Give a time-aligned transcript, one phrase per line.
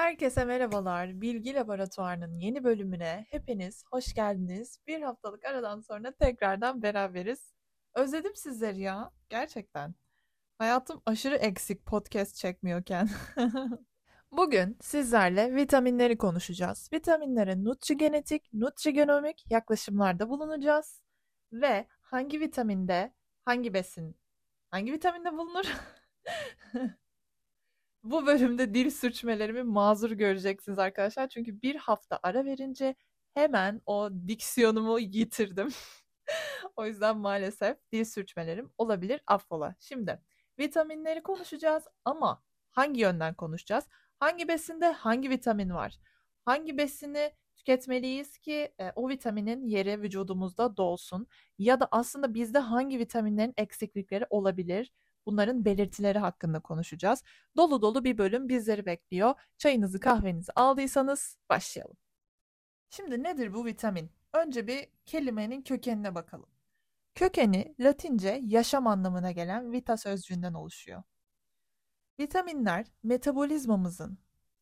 [0.00, 1.20] Herkese merhabalar.
[1.20, 4.78] Bilgi Laboratuvarı'nın yeni bölümüne hepiniz hoş geldiniz.
[4.86, 7.54] Bir haftalık aradan sonra tekrardan beraberiz.
[7.94, 9.10] Özledim sizleri ya.
[9.28, 9.94] Gerçekten.
[10.58, 13.08] Hayatım aşırı eksik podcast çekmiyorken.
[14.32, 16.88] Bugün sizlerle vitaminleri konuşacağız.
[16.92, 21.02] Vitaminlere nutrigenetik, nutrigenomik yaklaşımlarda bulunacağız.
[21.52, 23.14] Ve hangi vitaminde,
[23.44, 24.16] hangi besin,
[24.70, 25.64] hangi vitaminde bulunur?
[28.04, 31.28] Bu bölümde dil sürçmelerimi mazur göreceksiniz arkadaşlar.
[31.28, 32.94] Çünkü bir hafta ara verince
[33.34, 35.68] hemen o diksiyonumu yitirdim.
[36.76, 39.74] o yüzden maalesef dil sürçmelerim olabilir affola.
[39.78, 40.22] Şimdi
[40.58, 43.84] vitaminleri konuşacağız ama hangi yönden konuşacağız?
[44.18, 45.98] Hangi besinde hangi vitamin var?
[46.44, 51.26] Hangi besini tüketmeliyiz ki e, o vitaminin yeri vücudumuzda dolsun?
[51.58, 54.92] Ya da aslında bizde hangi vitaminlerin eksiklikleri olabilir?
[55.26, 57.22] Bunların belirtileri hakkında konuşacağız.
[57.56, 59.34] Dolu dolu bir bölüm bizleri bekliyor.
[59.58, 61.96] Çayınızı kahvenizi aldıysanız başlayalım.
[62.90, 64.10] Şimdi nedir bu vitamin?
[64.32, 66.48] Önce bir kelimenin kökenine bakalım.
[67.14, 71.02] Kökeni Latince yaşam anlamına gelen vita sözcüğünden oluşuyor.
[72.20, 74.18] Vitaminler metabolizmamızın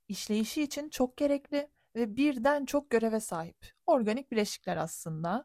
[0.09, 5.45] işleyişi için çok gerekli ve birden çok göreve sahip organik bileşikler aslında.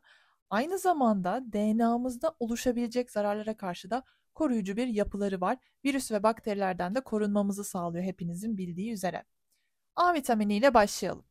[0.50, 5.58] Aynı zamanda DNA'mızda oluşabilecek zararlara karşı da koruyucu bir yapıları var.
[5.86, 9.24] Virüs ve bakterilerden de korunmamızı sağlıyor hepinizin bildiği üzere.
[9.96, 11.26] A vitamini ile başlayalım.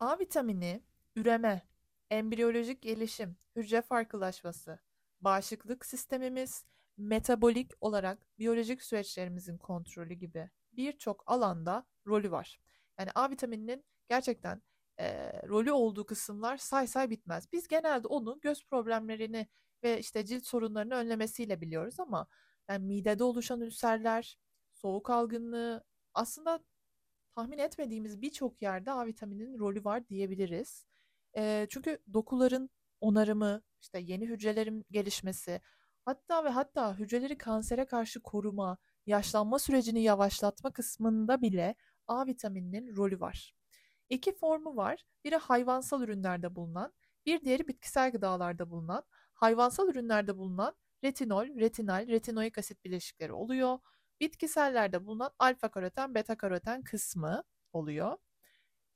[0.00, 0.82] A vitamini
[1.16, 1.62] üreme,
[2.10, 4.78] embriyolojik gelişim, hücre farklılaşması,
[5.20, 6.64] bağışıklık sistemimiz,
[6.96, 12.60] metabolik olarak biyolojik süreçlerimizin kontrolü gibi birçok alanda rolü var.
[12.98, 14.62] Yani A vitamininin gerçekten
[14.98, 17.52] e, rolü olduğu kısımlar say say bitmez.
[17.52, 19.46] Biz genelde onu göz problemlerini
[19.82, 22.26] ve işte cilt sorunlarını önlemesiyle biliyoruz ama
[22.68, 24.38] yani midede oluşan ülserler,
[24.72, 26.60] soğuk algınlığı aslında
[27.36, 30.86] tahmin etmediğimiz birçok yerde A vitaminin rolü var diyebiliriz.
[31.36, 35.60] E, çünkü dokuların onarımı, işte yeni hücrelerin gelişmesi,
[36.04, 41.74] hatta ve hatta hücreleri kansere karşı koruma, yaşlanma sürecini yavaşlatma kısmında bile
[42.06, 43.54] A vitamininin rolü var.
[44.08, 45.04] İki formu var.
[45.24, 46.92] Biri hayvansal ürünlerde bulunan,
[47.26, 49.04] bir diğeri bitkisel gıdalarda bulunan
[49.36, 53.78] hayvansal ürünlerde bulunan retinol, retinal, retinoik asit bileşikleri oluyor.
[54.20, 57.42] Bitkisellerde bulunan alfa karoten, beta karoten kısmı
[57.72, 58.16] oluyor.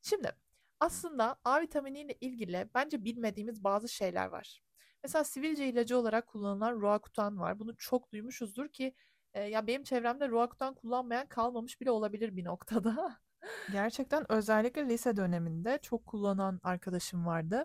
[0.03, 0.33] Şimdi
[0.81, 4.63] aslında A vitamini ile ilgili bence bilmediğimiz bazı şeyler var.
[5.03, 7.59] Mesela sivilce ilacı olarak kullanılan Roacutan var.
[7.59, 8.95] Bunu çok duymuşuzdur ki
[9.35, 13.21] e, ya benim çevremde Roacutan kullanmayan kalmamış bile olabilir bir noktada.
[13.73, 17.65] Gerçekten özellikle lise döneminde çok kullanan arkadaşım vardı.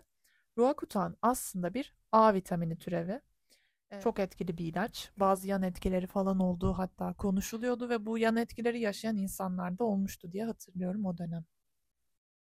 [0.58, 3.20] Roacutan aslında bir A vitamini türevi.
[3.90, 4.02] Evet.
[4.02, 5.10] Çok etkili bir ilaç.
[5.16, 10.32] Bazı yan etkileri falan olduğu hatta konuşuluyordu ve bu yan etkileri yaşayan insanlar da olmuştu
[10.32, 11.44] diye hatırlıyorum o dönem.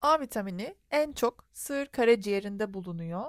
[0.00, 3.24] A vitamini en çok sığır karaciğerinde bulunuyor.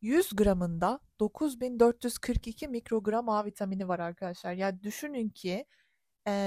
[0.00, 4.52] 100 gramında 9442 mikrogram A vitamini var arkadaşlar.
[4.52, 5.64] Yani düşünün ki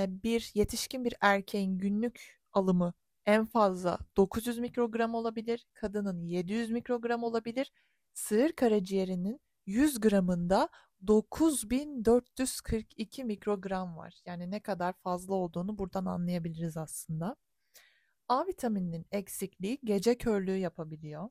[0.08, 2.94] bir yetişkin bir erkeğin günlük alımı
[3.26, 7.72] en fazla 900 mikrogram olabilir, kadının 700 mikrogram olabilir.
[8.14, 10.70] Sığır karaciğerinin 100 gramında
[11.08, 14.22] 9442 mikrogram var.
[14.26, 17.36] Yani ne kadar fazla olduğunu buradan anlayabiliriz aslında.
[18.28, 21.30] A vitamininin eksikliği gece körlüğü yapabiliyor.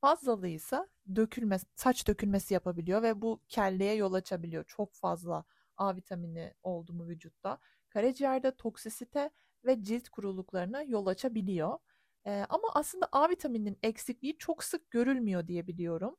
[0.00, 4.64] Fazlalığı ise dökülme, saç dökülmesi yapabiliyor ve bu kelleye yol açabiliyor.
[4.68, 5.44] Çok fazla
[5.76, 7.58] A vitamini oldu mu vücutta.
[7.88, 9.30] Karaciğerde toksisite
[9.64, 11.78] ve cilt kuruluklarına yol açabiliyor.
[12.26, 16.16] E, ama aslında A vitamininin eksikliği çok sık görülmüyor diye biliyorum.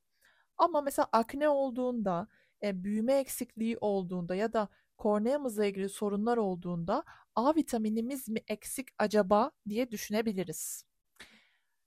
[0.57, 2.27] Ama mesela akne olduğunda,
[2.63, 7.03] e, büyüme eksikliği olduğunda ya da korneamızla ilgili sorunlar olduğunda
[7.35, 10.85] A vitaminimiz mi eksik acaba diye düşünebiliriz.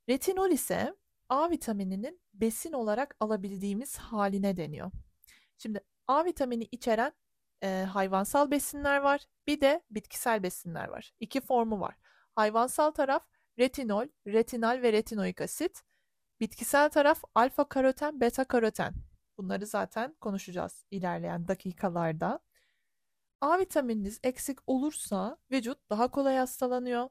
[0.09, 0.95] Retinol ise
[1.29, 4.91] A vitamininin besin olarak alabildiğimiz haline deniyor.
[5.59, 7.13] Şimdi A vitamini içeren
[7.65, 9.21] e, hayvansal besinler var.
[9.47, 11.13] Bir de bitkisel besinler var.
[11.21, 11.97] İki formu var.
[12.35, 13.27] Hayvansal taraf
[13.59, 15.83] retinol, retinal ve retinoik asit.
[16.41, 18.95] Bitkisel taraf alfa karoten, beta karoten.
[19.39, 22.41] Bunları zaten konuşacağız ilerleyen dakikalarda.
[23.41, 27.09] A vitamininiz eksik olursa vücut daha kolay hastalanıyor.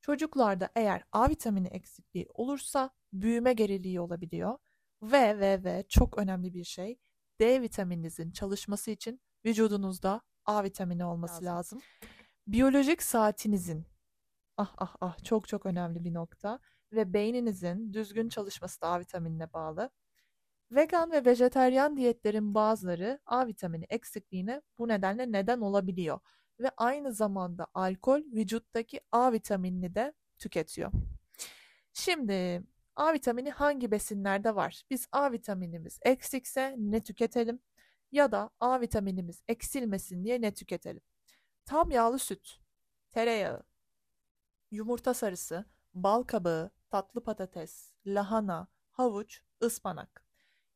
[0.00, 4.58] Çocuklarda eğer A vitamini eksikliği olursa büyüme geriliği olabiliyor.
[5.02, 6.98] Ve ve ve çok önemli bir şey
[7.40, 11.46] D vitamininizin çalışması için vücudunuzda A vitamini olması lazım.
[11.46, 11.80] lazım.
[12.46, 13.86] Biyolojik saatinizin
[14.56, 16.58] ah ah ah çok çok önemli bir nokta
[16.92, 19.90] ve beyninizin düzgün çalışması da A vitaminine bağlı.
[20.70, 26.20] Vegan ve vejeteryan diyetlerin bazıları A vitamini eksikliğine bu nedenle neden olabiliyor
[26.60, 30.92] ve aynı zamanda alkol vücuttaki A vitaminini de tüketiyor.
[31.92, 32.62] Şimdi
[32.96, 34.82] A vitamini hangi besinlerde var?
[34.90, 37.60] Biz A vitaminimiz eksikse ne tüketelim?
[38.12, 41.02] Ya da A vitaminimiz eksilmesin diye ne tüketelim?
[41.66, 42.60] Tam yağlı süt,
[43.12, 43.64] tereyağı,
[44.70, 45.64] yumurta sarısı,
[45.94, 50.24] bal kabağı, tatlı patates, lahana, havuç, ıspanak.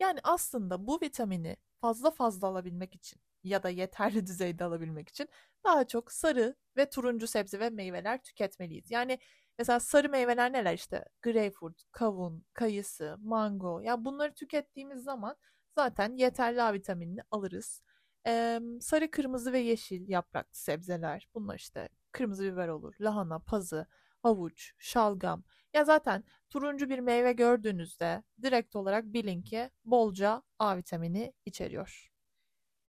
[0.01, 5.29] Yani aslında bu vitamini fazla fazla alabilmek için ya da yeterli düzeyde alabilmek için
[5.65, 8.91] daha çok sarı ve turuncu sebze ve meyveler tüketmeliyiz.
[8.91, 9.19] Yani
[9.59, 13.81] mesela sarı meyveler neler işte greyfurt, kavun, kayısı, mango.
[13.81, 15.37] Ya bunları tükettiğimiz zaman
[15.81, 17.83] zaten yeterli A vitaminini alırız.
[18.27, 21.29] Ee, sarı, kırmızı ve yeşil yapraklı sebzeler.
[21.35, 23.87] Bunlar işte kırmızı biber olur, lahana, pazı,
[24.23, 25.45] havuç, şalgam.
[25.73, 32.13] Ya zaten turuncu bir meyve gördüğünüzde direkt olarak bilin ki bolca A vitamini içeriyor.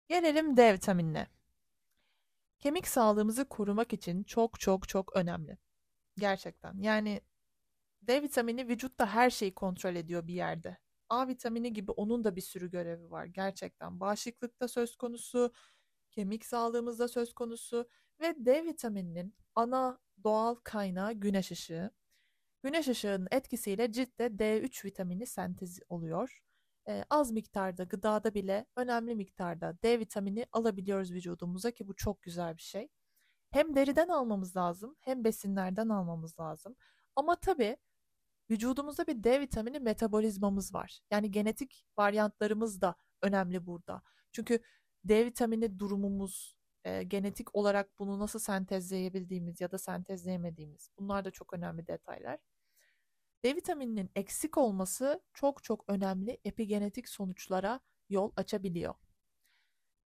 [0.07, 1.27] Gelelim D vitaminine.
[2.59, 5.57] Kemik sağlığımızı korumak için çok çok çok önemli.
[6.17, 6.77] Gerçekten.
[6.77, 7.21] Yani
[8.01, 10.77] D vitamini vücutta her şeyi kontrol ediyor bir yerde.
[11.11, 13.99] A vitamini gibi onun da bir sürü görevi var gerçekten.
[13.99, 15.53] Bağışıklıkta söz konusu,
[16.11, 17.89] kemik sağlığımızda söz konusu
[18.21, 21.91] ve D vitamininin ana doğal kaynağı güneş ışığı.
[22.63, 26.41] Güneş ışığının etkisiyle ciltte D3 vitamini sentezi oluyor.
[26.87, 32.57] Ee, az miktarda gıdada bile önemli miktarda D vitamini alabiliyoruz vücudumuza ki bu çok güzel
[32.57, 32.89] bir şey.
[33.51, 36.75] Hem deriden almamız lazım hem besinlerden almamız lazım.
[37.15, 37.77] Ama tabii
[38.51, 40.99] vücudumuzda bir D vitamini metabolizmamız var.
[41.11, 44.01] Yani genetik varyantlarımız da önemli burada.
[44.31, 44.59] Çünkü
[45.05, 51.53] D vitamini durumumuz, e, genetik olarak bunu nasıl sentezleyebildiğimiz ya da sentezleyemediğimiz bunlar da çok
[51.53, 52.39] önemli detaylar.
[53.43, 58.95] D vitamininin eksik olması çok çok önemli epigenetik sonuçlara yol açabiliyor.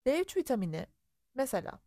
[0.06, 0.86] D3 vitamini
[1.34, 1.80] mesela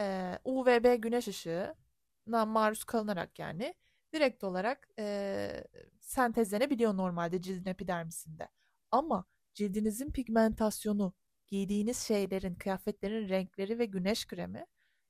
[0.00, 3.74] e, UVB güneş ışığına maruz kalınarak yani
[4.12, 5.64] direkt olarak e,
[6.00, 8.48] sentezlenebiliyor normalde cildin epidermisinde.
[8.90, 9.24] Ama
[9.54, 11.12] cildinizin pigmentasyonu,
[11.46, 14.66] giydiğiniz şeylerin, kıyafetlerin renkleri ve güneş kremi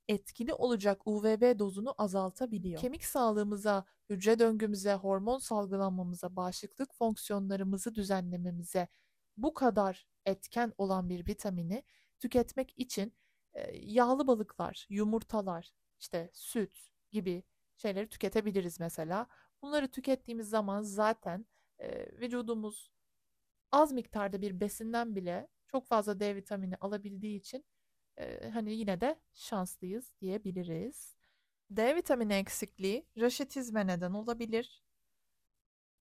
[0.08, 2.80] etkili olacak UVB dozunu azaltabiliyor.
[2.80, 8.88] Kemik sağlığımıza, hücre döngümüze, hormon salgılanmamıza, bağışıklık fonksiyonlarımızı düzenlememize
[9.36, 11.82] bu kadar etken olan bir vitamini
[12.20, 13.14] tüketmek için
[13.72, 17.42] yağlı balıklar, yumurtalar, işte süt gibi
[17.82, 19.26] şeyleri tüketebiliriz mesela.
[19.62, 21.46] Bunları tükettiğimiz zaman zaten
[21.78, 22.90] e, vücudumuz
[23.72, 27.64] az miktarda bir besinden bile çok fazla D vitamini alabildiği için
[28.18, 31.16] e, hani yine de şanslıyız diyebiliriz.
[31.70, 34.82] D vitamini eksikliği raşitizme neden olabilir.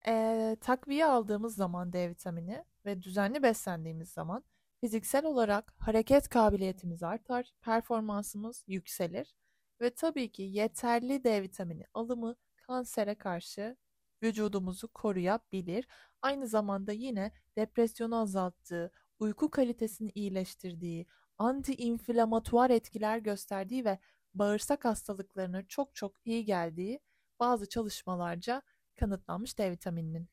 [0.07, 4.43] E, takviye aldığımız zaman D vitamini ve düzenli beslendiğimiz zaman
[4.81, 9.35] fiziksel olarak hareket kabiliyetimiz artar, performansımız yükselir
[9.81, 13.77] ve tabii ki yeterli D vitamini alımı kansere karşı
[14.23, 15.87] vücudumuzu koruyabilir.
[16.21, 21.07] Aynı zamanda yine depresyonu azalttığı, uyku kalitesini iyileştirdiği,
[21.37, 23.99] anti-inflamatuar etkiler gösterdiği ve
[24.33, 26.99] bağırsak hastalıklarına çok çok iyi geldiği
[27.39, 28.61] bazı çalışmalarca
[28.95, 30.29] kanıtlanmış D vitamininin.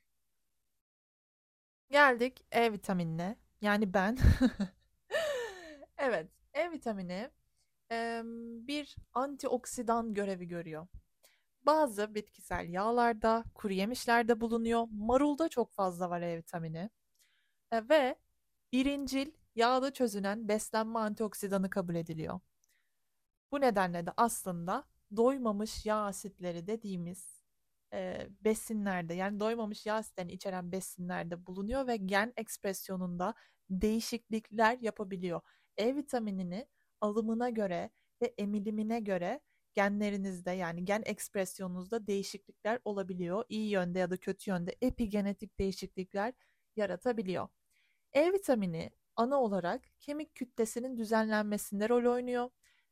[1.90, 3.36] Geldik E vitaminine.
[3.60, 4.18] Yani ben.
[5.98, 7.30] evet, E vitamini
[8.66, 10.86] bir antioksidan görevi görüyor.
[11.66, 14.86] Bazı bitkisel yağlarda, kuru yemişlerde bulunuyor.
[14.90, 16.90] Marulda çok fazla var E vitamini.
[17.72, 18.16] E, ve
[18.72, 22.40] birincil yağda çözünen beslenme antioksidanı kabul ediliyor.
[23.52, 24.84] Bu nedenle de aslında
[25.16, 27.42] doymamış yağ asitleri dediğimiz
[27.92, 33.34] e, besinlerde yani doymamış yağ asitlerini içeren besinlerde bulunuyor ve gen ekspresyonunda
[33.70, 35.40] değişiklikler yapabiliyor.
[35.76, 36.66] E vitaminini
[37.02, 37.90] alımına göre
[38.22, 39.40] ve emilimine göre
[39.74, 43.44] genlerinizde yani gen ekspresyonunuzda değişiklikler olabiliyor.
[43.48, 46.34] İyi yönde ya da kötü yönde epigenetik değişiklikler
[46.76, 47.48] yaratabiliyor.
[48.12, 52.50] E vitamini ana olarak kemik kütlesinin düzenlenmesinde rol oynuyor.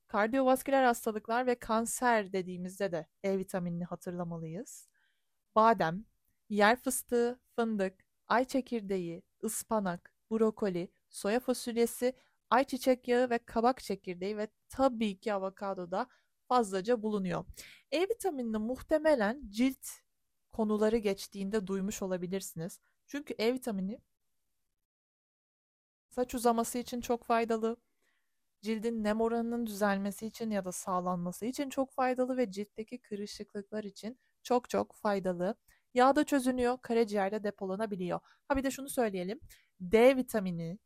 [0.09, 4.89] Kardiyovasküler hastalıklar ve kanser dediğimizde de E vitaminini hatırlamalıyız.
[5.57, 6.05] Badem,
[6.49, 12.15] yer fıstığı, fındık, ay çekirdeği, ıspanak, brokoli, soya fasulyesi,
[12.51, 16.07] ayçiçek yağı ve kabak çekirdeği ve tabii ki avokadoda
[16.49, 17.45] fazlaca bulunuyor.
[17.93, 19.87] E vitaminini muhtemelen cilt
[20.53, 22.81] konuları geçtiğinde duymuş olabilirsiniz.
[23.07, 24.01] Çünkü E vitamini
[26.09, 27.77] saç uzaması için çok faydalı.
[28.63, 34.19] Cildin nem oranının düzelmesi için ya da sağlanması için çok faydalı ve ciltteki kırışıklıklar için
[34.43, 35.55] çok çok faydalı.
[35.95, 38.21] Yağda çözünüyor, karaciğerde depolanabiliyor.
[38.49, 39.41] Ha bir de şunu söyleyelim.
[39.81, 40.79] D vitamini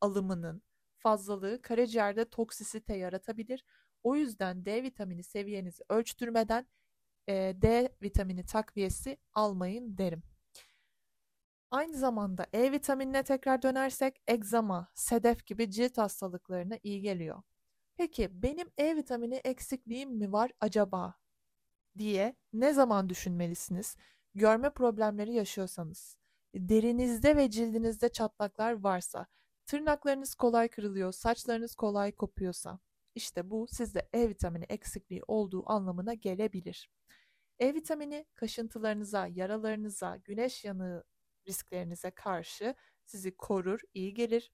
[0.00, 0.62] alımının
[1.02, 3.64] fazlalığı karaciğerde toksisite yaratabilir.
[4.02, 6.66] O yüzden D vitamini seviyenizi ölçtürmeden
[7.28, 10.22] e, D vitamini takviyesi almayın derim.
[11.70, 17.42] Aynı zamanda E vitaminine tekrar dönersek egzama, sedef gibi cilt hastalıklarına iyi geliyor.
[17.96, 21.14] Peki benim E vitamini eksikliğim mi var acaba
[21.98, 23.96] diye ne zaman düşünmelisiniz?
[24.34, 26.16] Görme problemleri yaşıyorsanız,
[26.54, 29.26] derinizde ve cildinizde çatlaklar varsa,
[29.66, 32.78] tırnaklarınız kolay kırılıyor, saçlarınız kolay kopuyorsa,
[33.14, 36.90] işte bu sizde E vitamini eksikliği olduğu anlamına gelebilir.
[37.58, 41.04] E vitamini kaşıntılarınıza, yaralarınıza, güneş yanığı
[41.48, 44.52] risklerinize karşı sizi korur, iyi gelir.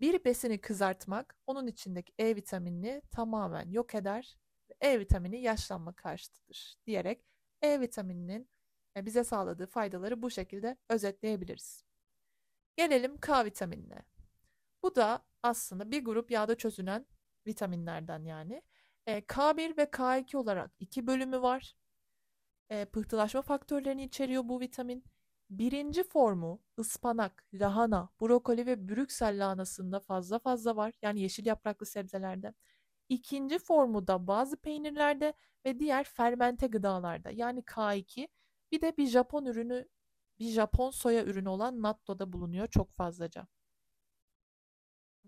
[0.00, 4.38] Bir besini kızartmak onun içindeki E vitaminini tamamen yok eder
[4.80, 7.24] E vitamini yaşlanma karşıtıdır diyerek
[7.62, 8.48] E vitamininin
[8.96, 11.84] e, bize sağladığı faydaları bu şekilde özetleyebiliriz.
[12.76, 14.04] Gelelim K vitaminine.
[14.82, 17.06] Bu da aslında bir grup yağda çözünen
[17.46, 18.62] vitaminlerden yani.
[19.06, 21.74] E, K1 ve K2 olarak iki bölümü var.
[22.70, 25.04] E, pıhtılaşma faktörlerini içeriyor bu vitamin.
[25.50, 30.94] Birinci formu ıspanak, lahana, brokoli ve brüksel lahanasında fazla fazla var.
[31.02, 32.54] Yani yeşil yapraklı sebzelerde.
[33.08, 35.32] İkinci formu da bazı peynirlerde
[35.64, 37.30] ve diğer fermente gıdalarda.
[37.30, 38.28] Yani K2
[38.72, 39.88] bir de bir Japon ürünü,
[40.38, 43.46] bir Japon soya ürünü olan natto'da bulunuyor çok fazlaca.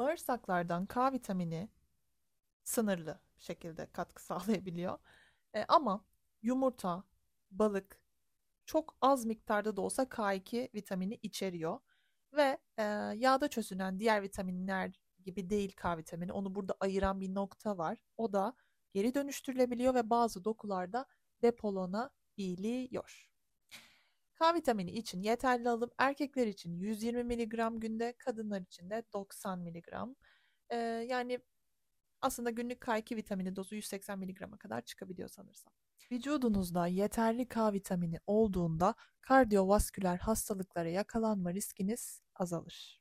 [0.00, 1.69] Bağırsaklardan K vitamini
[2.64, 4.99] sınırlı şekilde katkı sağlayabiliyor.
[5.54, 6.04] E, ama
[6.42, 7.04] yumurta,
[7.50, 8.02] balık
[8.66, 11.80] çok az miktarda da olsa K2 vitamini içeriyor.
[12.33, 12.83] Ve e,
[13.16, 16.33] yağda çözünen diğer vitaminler gibi değil K vitamini.
[16.33, 17.99] Onu burada ayıran bir nokta var.
[18.16, 18.57] O da
[18.92, 21.07] geri dönüştürülebiliyor ve bazı dokularda
[21.42, 23.29] depolanabiliyor.
[24.40, 30.16] K vitamini için yeterli alım erkekler için 120 mg günde, kadınlar için de 90 mg.
[30.70, 30.76] Ee,
[31.09, 31.40] yani
[32.20, 35.73] aslında günlük K2 vitamini dozu 180 mg'a kadar çıkabiliyor sanırsam.
[36.12, 43.00] Vücudunuzda yeterli K vitamini olduğunda kardiyovasküler hastalıklara yakalanma riskiniz azalır.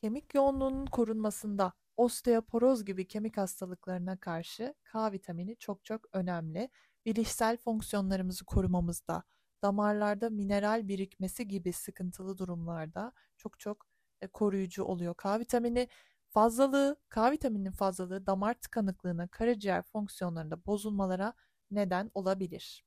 [0.00, 6.70] Kemik yoğunluğunun korunmasında osteoporoz gibi kemik hastalıklarına karşı K vitamini çok çok önemli.
[7.06, 9.22] Bilişsel fonksiyonlarımızı korumamızda,
[9.62, 13.86] damarlarda mineral birikmesi gibi sıkıntılı durumlarda çok çok
[14.20, 15.14] e, koruyucu oluyor.
[15.14, 15.88] K vitamini
[16.28, 21.32] fazlalığı, K vitamininin fazlalığı damar tıkanıklığına, karaciğer fonksiyonlarında bozulmalara
[21.70, 22.84] neden olabilir.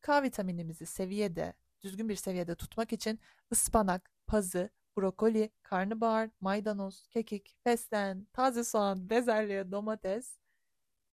[0.00, 3.20] K vitaminimizi seviyede, düzgün bir seviyede tutmak için
[3.52, 10.38] ıspanak, pazı, brokoli, karnabahar, maydanoz, kekik, fesleğen, taze soğan, bezelye, domates,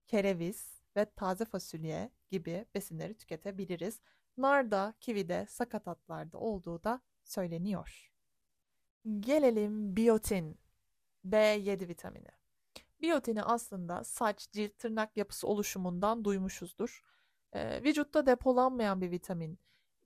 [0.07, 4.01] kereviz ve taze fasulye gibi besinleri tüketebiliriz.
[4.38, 8.12] Narda, kivide, sakatatlarda olduğu da söyleniyor.
[9.20, 10.60] Gelelim biyotin,
[11.25, 12.30] B7 vitamini.
[13.02, 17.02] Biyotini aslında saç, cilt, tırnak yapısı oluşumundan duymuşuzdur.
[17.54, 19.60] Ee, vücutta depolanmayan bir vitamin.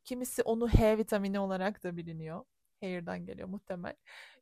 [0.04, 2.46] Kimisi onu H vitamini olarak da biliniyor.
[2.82, 3.96] Hair'dan geliyor muhtemel.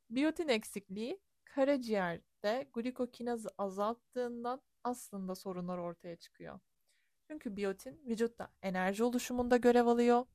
[0.10, 6.60] Biyotin eksikliği karaciğerde glikokinazı azalttığından aslında sorunlar ortaya çıkıyor.
[7.29, 10.25] Çünkü biyotin vücutta enerji oluşumunda görev alıyor.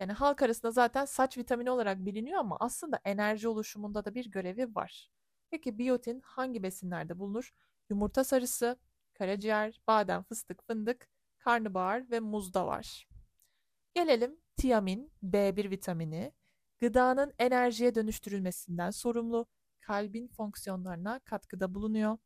[0.00, 4.74] Yani halk arasında zaten saç vitamini olarak biliniyor ama aslında enerji oluşumunda da bir görevi
[4.74, 5.10] var.
[5.50, 7.52] Peki biyotin hangi besinlerde bulunur?
[7.90, 8.78] Yumurta sarısı,
[9.14, 11.08] karaciğer, badem, fıstık, fındık,
[11.38, 13.08] karnabahar ve muzda var.
[13.94, 16.32] Gelelim tiamin, B1 vitamini.
[16.80, 19.46] Gıdanın enerjiye dönüştürülmesinden sorumlu,
[19.80, 22.18] kalbin fonksiyonlarına katkıda bulunuyor.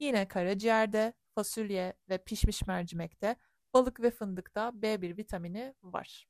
[0.00, 3.36] Yine karaciğerde, fasulye ve pişmiş mercimekte,
[3.74, 6.28] balık ve fındıkta B1 vitamini var.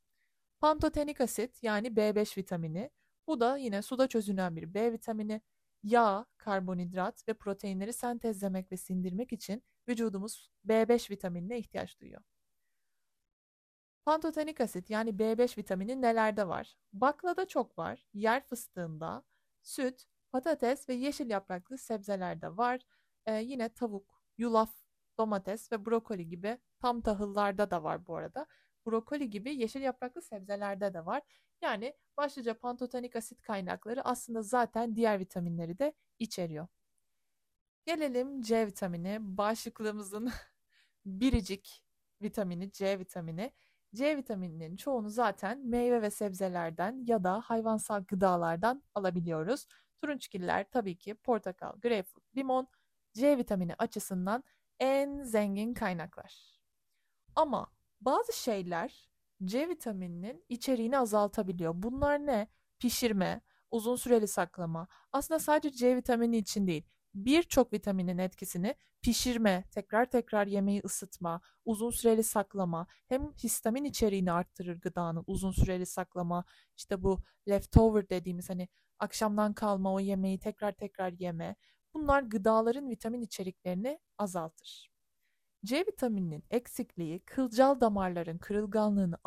[0.60, 2.90] Pantotenik asit yani B5 vitamini,
[3.26, 5.40] bu da yine suda çözünen bir B vitamini.
[5.82, 12.22] Yağ, karbonhidrat ve proteinleri sentezlemek ve sindirmek için vücudumuz B5 vitaminine ihtiyaç duyuyor.
[14.04, 16.76] Pantotenik asit yani B5 vitamini nelerde var?
[16.92, 19.22] Baklada çok var, yer fıstığında,
[19.62, 22.80] süt, patates ve yeşil yapraklı sebzelerde var.
[23.26, 24.83] Ee, yine tavuk, yulaf,
[25.18, 28.46] domates ve brokoli gibi tam tahıllarda da var bu arada.
[28.86, 31.22] Brokoli gibi yeşil yapraklı sebzelerde de var.
[31.62, 36.66] Yani başlıca pantotenik asit kaynakları aslında zaten diğer vitaminleri de içeriyor.
[37.86, 39.18] Gelelim C vitamini.
[39.20, 40.32] Bağışıklığımızın
[41.06, 41.84] biricik
[42.22, 43.52] vitamini C vitamini.
[43.94, 49.66] C vitamininin çoğunu zaten meyve ve sebzelerden ya da hayvansal gıdalardan alabiliyoruz.
[50.00, 52.68] Turunçgiller tabii ki portakal, greyfurt, limon
[53.12, 54.44] C vitamini açısından
[54.80, 56.60] en zengin kaynaklar.
[57.36, 59.10] Ama bazı şeyler
[59.44, 61.72] C vitamininin içeriğini azaltabiliyor.
[61.76, 62.48] Bunlar ne?
[62.78, 63.40] Pişirme,
[63.70, 64.88] uzun süreli saklama.
[65.12, 66.84] Aslında sadece C vitamini için değil.
[67.14, 74.80] birçok vitaminin etkisini pişirme, tekrar tekrar yemeği ısıtma, uzun süreli saklama, hem histamin içeriğini arttırır
[74.80, 76.44] gıdanın uzun süreli saklama,
[76.76, 81.56] işte bu leftover dediğimiz hani akşamdan kalma o yemeği tekrar tekrar yeme.
[81.94, 84.90] Bunlar gıdaların vitamin içeriklerini azaltır.
[85.64, 89.18] C vitamininin eksikliği kılcal damarların kırılganlığını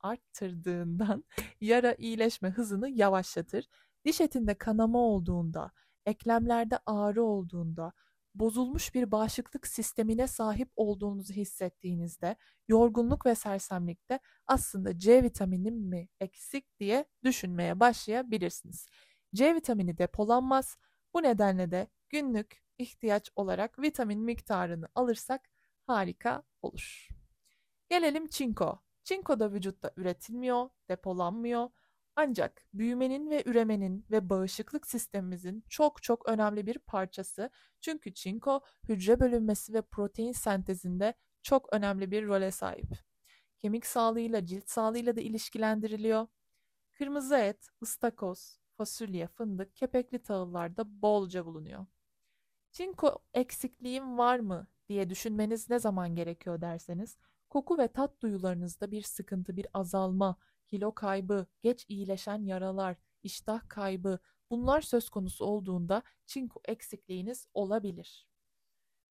[0.00, 1.24] arttırdığından
[1.60, 3.68] yara iyileşme hızını yavaşlatır.
[4.04, 5.72] Diş etinde kanama olduğunda,
[6.06, 7.92] eklemlerde ağrı olduğunda,
[8.34, 12.36] bozulmuş bir bağışıklık sistemine sahip olduğunuzu hissettiğinizde,
[12.68, 18.86] yorgunluk ve sersemlikte aslında C vitaminim mi eksik diye düşünmeye başlayabilirsiniz.
[19.34, 20.76] C vitamini depolanmaz.
[21.14, 25.50] Bu nedenle de günlük ihtiyaç olarak vitamin miktarını alırsak
[25.86, 27.08] harika olur.
[27.88, 28.78] Gelelim çinko.
[29.04, 31.68] Çinko da vücutta üretilmiyor, depolanmıyor.
[32.16, 37.50] Ancak büyümenin ve üremenin ve bağışıklık sistemimizin çok çok önemli bir parçası.
[37.80, 42.88] Çünkü çinko hücre bölünmesi ve protein sentezinde çok önemli bir role sahip.
[43.58, 46.26] Kemik sağlığıyla, cilt sağlığıyla da ilişkilendiriliyor.
[46.92, 51.86] Kırmızı et, ıstakoz, fasulye, fındık, kepekli tahıllarda bolca bulunuyor.
[52.72, 57.16] Çinko eksikliğim var mı diye düşünmeniz ne zaman gerekiyor derseniz,
[57.50, 60.36] koku ve tat duyularınızda bir sıkıntı, bir azalma,
[60.66, 64.18] kilo kaybı, geç iyileşen yaralar, iştah kaybı
[64.50, 68.26] bunlar söz konusu olduğunda çinko eksikliğiniz olabilir.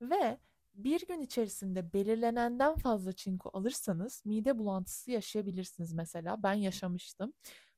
[0.02, 0.40] Ve
[0.74, 6.44] bir gün içerisinde belirlenenden fazla çinko alırsanız mide bulantısı yaşayabilirsiniz mesela.
[6.44, 7.34] Ben yaşamıştım.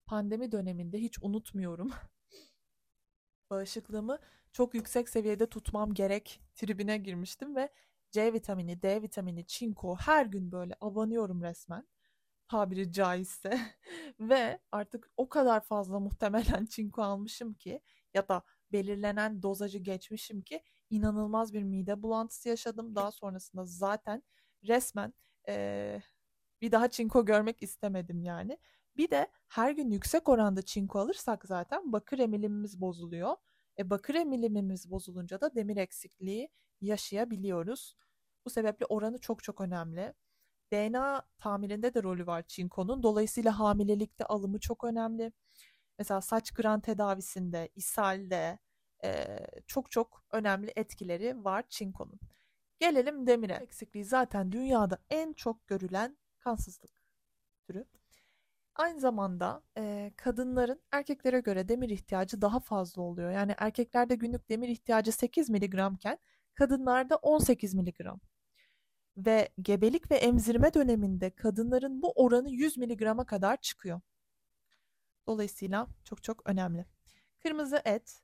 [0.05, 1.91] Pandemi döneminde hiç unutmuyorum.
[3.49, 4.19] Bağışıklığımı
[4.51, 7.69] çok yüksek seviyede tutmam gerek tribine girmiştim ve
[8.11, 11.87] C vitamini, D vitamini, çinko her gün böyle abanıyorum resmen
[12.47, 13.59] tabiri caizse
[14.19, 17.81] ve artık o kadar fazla muhtemelen çinko almışım ki
[18.13, 22.95] ya da belirlenen dozajı geçmişim ki inanılmaz bir mide bulantısı yaşadım.
[22.95, 24.23] Daha sonrasında zaten
[24.67, 25.13] resmen
[25.47, 26.01] ee,
[26.61, 28.57] bir daha çinko görmek istemedim yani.
[28.97, 33.35] Bir de her gün yüksek oranda çinko alırsak zaten bakır emilimimiz bozuluyor.
[33.79, 36.49] E, bakır emilimimiz bozulunca da demir eksikliği
[36.81, 37.97] yaşayabiliyoruz.
[38.45, 40.13] Bu sebeple oranı çok çok önemli.
[40.71, 43.03] DNA tamirinde de rolü var çinkonun.
[43.03, 45.31] Dolayısıyla hamilelikte alımı çok önemli.
[45.99, 48.59] Mesela saç kıran tedavisinde, ishalde
[49.03, 52.19] e, çok çok önemli etkileri var çinkonun.
[52.79, 53.53] Gelelim demire.
[53.53, 56.91] Eksikliği zaten dünyada en çok görülen kansızlık
[57.67, 57.85] türü.
[58.75, 63.31] Aynı zamanda e, kadınların erkeklere göre demir ihtiyacı daha fazla oluyor.
[63.31, 66.17] Yani erkeklerde günlük demir ihtiyacı 8 miligramken
[66.55, 68.19] kadınlarda 18 miligram
[69.17, 74.01] ve gebelik ve emzirme döneminde kadınların bu oranı 100 miligrama kadar çıkıyor.
[75.27, 76.85] Dolayısıyla çok çok önemli.
[77.43, 78.21] Kırmızı et,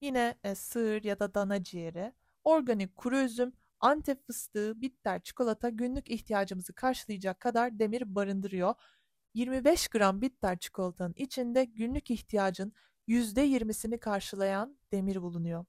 [0.00, 2.12] yine e, sığır ya da dana ciğeri,
[2.44, 8.74] organik kuru üzüm, antep fıstığı, bitter çikolata günlük ihtiyacımızı karşılayacak kadar demir barındırıyor.
[9.38, 12.72] 25 gram bitter çikolatanın içinde günlük ihtiyacın
[13.08, 15.64] %20'sini karşılayan demir bulunuyor.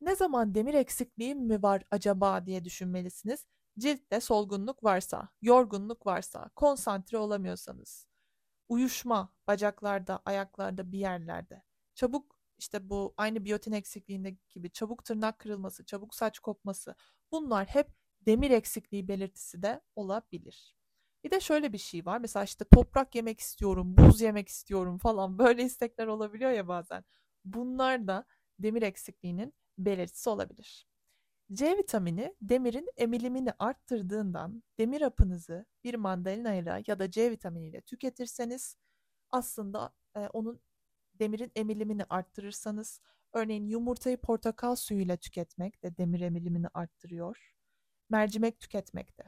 [0.00, 3.46] Ne zaman demir eksikliğim mi var acaba diye düşünmelisiniz.
[3.78, 8.08] Ciltte solgunluk varsa, yorgunluk varsa, konsantre olamıyorsanız,
[8.68, 11.62] uyuşma bacaklarda, ayaklarda, bir yerlerde,
[11.94, 16.94] çabuk işte bu aynı biyotin eksikliğinde gibi çabuk tırnak kırılması, çabuk saç kopması
[17.32, 17.88] bunlar hep
[18.26, 20.77] demir eksikliği belirtisi de olabilir.
[21.24, 22.18] Bir de şöyle bir şey var.
[22.18, 27.04] Mesela işte toprak yemek istiyorum, buz yemek istiyorum falan böyle istekler olabiliyor ya bazen.
[27.44, 28.24] Bunlar da
[28.58, 30.86] demir eksikliğinin belirtisi olabilir.
[31.52, 38.76] C vitamini demirin emilimini arttırdığından demir hapınızı bir mandalinayla ya da C vitaminiyle tüketirseniz
[39.30, 40.60] aslında e, onun
[41.14, 43.00] demirin emilimini arttırırsanız
[43.32, 47.54] örneğin yumurtayı portakal suyuyla tüketmek de demir emilimini arttırıyor.
[48.10, 49.24] Mercimek tüketmek de.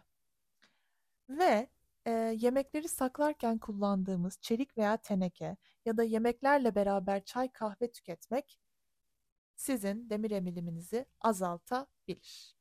[1.29, 1.69] Ve
[2.07, 8.61] e, yemekleri saklarken kullandığımız çelik veya teneke ya da yemeklerle beraber çay kahve tüketmek
[9.57, 12.57] sizin demir emiliminizi azaltabilir.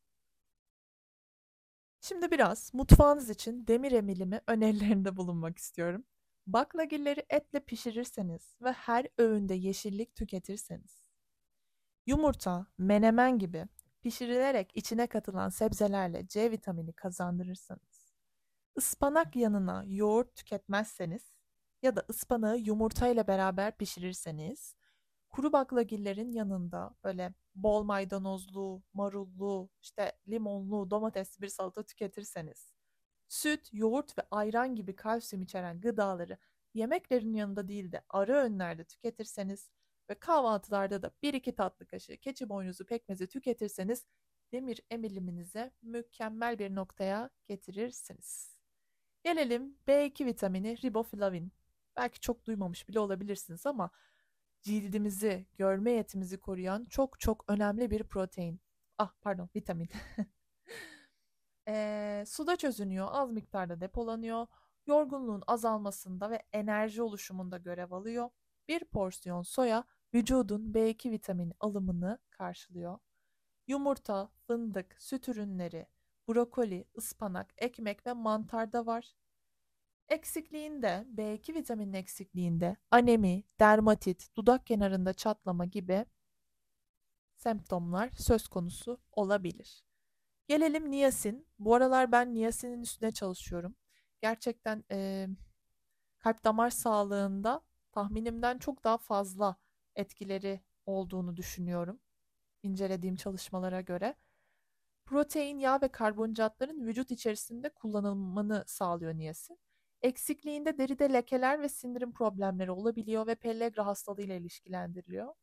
[2.01, 6.05] Şimdi biraz mutfağınız için demir emilimi önerilerinde bulunmak istiyorum.
[6.47, 11.05] Baklagilleri etle pişirirseniz ve her öğünde yeşillik tüketirseniz,
[12.05, 13.65] yumurta, menemen gibi
[14.01, 17.88] pişirilerek içine katılan sebzelerle C vitamini kazandırırsanız,
[18.77, 21.33] ıspanak yanına yoğurt tüketmezseniz
[21.81, 24.75] ya da ıspanağı yumurtayla beraber pişirirseniz
[25.29, 32.73] kuru baklagillerin yanında böyle bol maydanozlu, marullu, işte limonlu, domatesli bir salata tüketirseniz,
[33.27, 36.37] süt, yoğurt ve ayran gibi kalsiyum içeren gıdaları
[36.73, 39.69] yemeklerin yanında değil de ara öğünlerde tüketirseniz
[40.09, 44.05] ve kahvaltılarda da 1-2 tatlı kaşığı keçi boynuzu pekmezi tüketirseniz
[44.51, 48.58] demir emiliminizi mükemmel bir noktaya getirirsiniz.
[49.23, 51.51] Gelelim B2 vitamini riboflavin.
[51.97, 53.91] Belki çok duymamış bile olabilirsiniz ama
[54.61, 58.61] cildimizi, görme yetimizi koruyan çok çok önemli bir protein.
[58.97, 59.89] Ah pardon vitamin.
[61.67, 64.47] e, suda çözünüyor, az miktarda depolanıyor.
[64.87, 68.29] Yorgunluğun azalmasında ve enerji oluşumunda görev alıyor.
[68.67, 72.99] Bir porsiyon soya vücudun B2 vitamini alımını karşılıyor.
[73.67, 75.87] Yumurta, fındık, süt ürünleri,
[76.29, 79.13] brokoli, ıspanak, ekmek ve mantarda var.
[80.09, 86.05] Eksikliğinde, B2 vitaminin eksikliğinde anemi, dermatit, dudak kenarında çatlama gibi
[87.35, 89.83] semptomlar söz konusu olabilir.
[90.47, 91.47] Gelelim niyasin.
[91.59, 93.75] Bu aralar ben niyasinin üstüne çalışıyorum.
[94.21, 95.27] Gerçekten e,
[96.19, 97.61] kalp damar sağlığında
[97.91, 99.55] tahminimden çok daha fazla
[99.95, 101.99] etkileri olduğunu düşünüyorum.
[102.63, 104.15] İncelediğim çalışmalara göre.
[105.09, 109.59] Protein, yağ ve karbonhidratların vücut içerisinde kullanılmanı sağlıyor niyasin.
[110.01, 115.33] Eksikliğinde deride lekeler ve sindirim problemleri olabiliyor ve pellagra hastalığı ile ilişkilendiriliyor.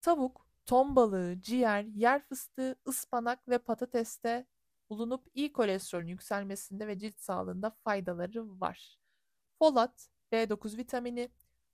[0.00, 4.46] Tavuk, ton balığı, ciğer, yer fıstığı, ıspanak ve patateste
[4.90, 8.98] bulunup iyi kolesterolün yükselmesinde ve cilt sağlığında faydaları var.
[9.58, 11.30] Folat, B9 vitamini,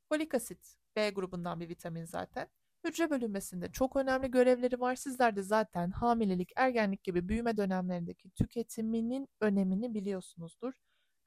[0.09, 2.49] folik asit, B grubundan bir vitamin zaten.
[2.85, 4.97] Hücre bölünmesinde çok önemli görevleri var.
[4.97, 10.75] Sizler de zaten hamilelik, ergenlik gibi büyüme dönemlerindeki tüketiminin önemini biliyorsunuzdur.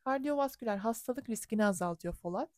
[0.05, 2.49] Kardiyovasküler hastalık riskini azaltıyor folat.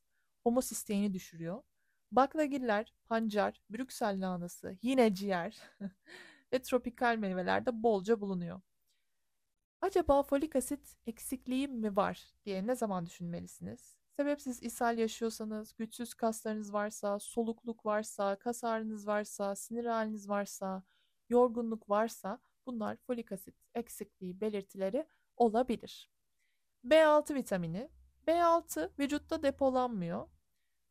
[0.44, 1.64] Homosisteini düşürüyor.
[2.12, 5.58] Baklagiller, pancar, Brüksel lahanası, yine ciğer
[6.54, 8.62] ve tropikal meyvelerde bolca bulunuyor.
[9.82, 13.99] Acaba folik asit eksikliği mi var diye ne zaman düşünmelisiniz?
[14.20, 20.84] Sebepsiz ishal yaşıyorsanız, güçsüz kaslarınız varsa, solukluk varsa, kas ağrınız varsa, sinir haliniz varsa,
[21.30, 26.10] yorgunluk varsa bunlar folik asit eksikliği belirtileri olabilir.
[26.86, 27.90] B6 vitamini.
[28.28, 30.30] B6 vücutta depolanmıyor.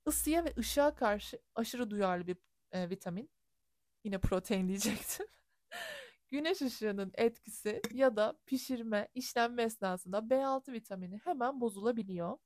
[0.07, 2.37] Isıya ve ışığa karşı aşırı duyarlı bir
[2.73, 3.31] e, vitamin.
[4.05, 5.27] Yine protein diyecektim.
[6.29, 12.39] Güneş ışığının etkisi ya da pişirme, işlenme esnasında B6 vitamini hemen bozulabiliyor.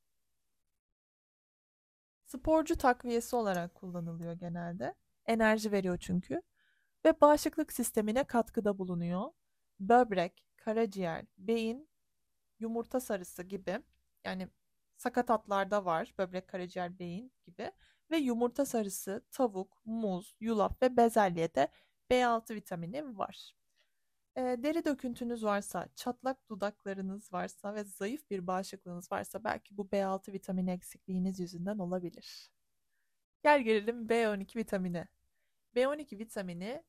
[2.32, 4.94] Sporcu takviyesi olarak kullanılıyor genelde.
[5.26, 6.42] Enerji veriyor çünkü.
[7.04, 9.30] Ve bağışıklık sistemine katkıda bulunuyor.
[9.80, 11.88] Böbrek, karaciğer, beyin,
[12.58, 13.82] yumurta sarısı gibi
[14.24, 14.48] yani
[14.96, 16.14] sakatatlarda var.
[16.18, 17.72] Böbrek, karaciğer, beyin gibi.
[18.10, 21.68] Ve yumurta sarısı, tavuk, muz, yulaf ve bezelyede
[22.10, 23.54] B6 vitamini var.
[24.36, 30.32] E, deri döküntünüz varsa, çatlak dudaklarınız varsa ve zayıf bir bağışıklığınız varsa belki bu B6
[30.32, 32.50] vitamini eksikliğiniz yüzünden olabilir.
[33.42, 35.08] Gel gelelim B12 vitamini.
[35.76, 36.82] B12 vitamini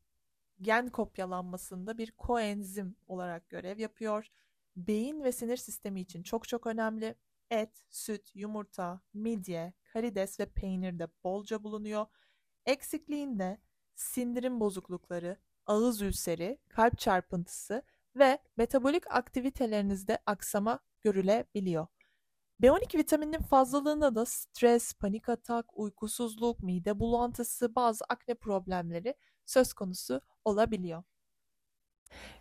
[0.62, 4.28] gen kopyalanmasında bir koenzim olarak görev yapıyor.
[4.76, 7.16] Beyin ve sinir sistemi için çok çok önemli.
[7.52, 12.06] Et, süt, yumurta, midye, karides ve peynirde bolca bulunuyor.
[12.66, 13.62] Eksikliğinde
[13.96, 17.84] sindirim bozuklukları, ağız ülseri, kalp çarpıntısı
[18.16, 21.88] ve metabolik aktivitelerinizde aksama görülebiliyor.
[22.62, 30.22] B12 vitamininin fazlalığında da stres, panik atak, uykusuzluk, mide bulantısı, bazı akne problemleri söz konusu
[30.46, 31.04] olabiliyor.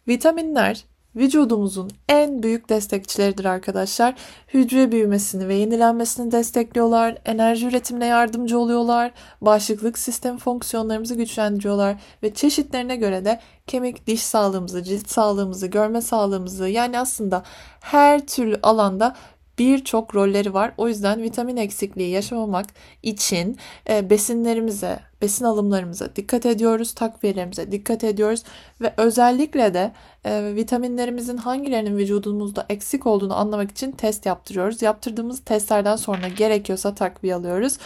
[0.08, 4.14] Vitaminler vücudumuzun en büyük destekçileridir arkadaşlar.
[4.54, 12.96] Hücre büyümesini ve yenilenmesini destekliyorlar, enerji üretimine yardımcı oluyorlar, bağışıklık sistemi fonksiyonlarımızı güçlendiriyorlar ve çeşitlerine
[12.96, 17.42] göre de kemik, diş sağlığımızı, cilt sağlığımızı, görme sağlığımızı yani aslında
[17.80, 19.16] her türlü alanda
[19.62, 20.72] birçok rolleri var.
[20.76, 22.66] O yüzden vitamin eksikliği yaşamamak
[23.02, 23.56] için
[23.88, 28.42] e, besinlerimize, besin alımlarımıza dikkat ediyoruz, takviyelerimize dikkat ediyoruz
[28.80, 29.92] ve özellikle de
[30.24, 34.82] e, vitaminlerimizin hangilerinin vücudumuzda eksik olduğunu anlamak için test yaptırıyoruz.
[34.82, 37.78] Yaptırdığımız testlerden sonra gerekiyorsa takviye alıyoruz.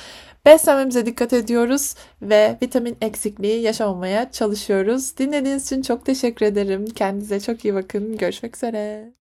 [0.46, 5.18] Beslenmemize dikkat ediyoruz ve vitamin eksikliği yaşamamaya çalışıyoruz.
[5.18, 6.86] Dinlediğiniz için çok teşekkür ederim.
[6.86, 8.16] Kendinize çok iyi bakın.
[8.16, 9.12] Görüşmek üzere.